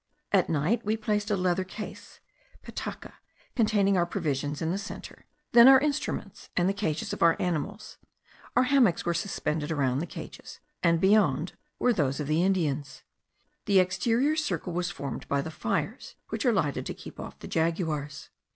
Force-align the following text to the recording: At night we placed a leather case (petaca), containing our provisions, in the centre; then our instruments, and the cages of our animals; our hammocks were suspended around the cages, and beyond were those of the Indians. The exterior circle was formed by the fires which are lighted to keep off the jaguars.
At 0.31 0.49
night 0.49 0.83
we 0.83 0.97
placed 0.97 1.29
a 1.29 1.37
leather 1.37 1.63
case 1.63 2.21
(petaca), 2.63 3.13
containing 3.55 3.97
our 3.97 4.05
provisions, 4.07 4.59
in 4.59 4.71
the 4.71 4.79
centre; 4.79 5.27
then 5.51 5.67
our 5.67 5.79
instruments, 5.79 6.49
and 6.57 6.67
the 6.67 6.73
cages 6.73 7.13
of 7.13 7.21
our 7.21 7.39
animals; 7.39 7.99
our 8.55 8.63
hammocks 8.63 9.05
were 9.05 9.13
suspended 9.13 9.69
around 9.71 9.99
the 9.99 10.07
cages, 10.07 10.59
and 10.81 10.99
beyond 10.99 11.53
were 11.77 11.93
those 11.93 12.19
of 12.19 12.25
the 12.25 12.43
Indians. 12.43 13.03
The 13.65 13.77
exterior 13.77 14.35
circle 14.35 14.73
was 14.73 14.89
formed 14.89 15.27
by 15.27 15.41
the 15.43 15.51
fires 15.51 16.15
which 16.29 16.47
are 16.47 16.51
lighted 16.51 16.87
to 16.87 16.95
keep 16.95 17.19
off 17.19 17.37
the 17.37 17.47
jaguars. 17.47 18.31